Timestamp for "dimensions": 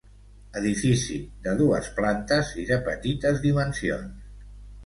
3.47-4.29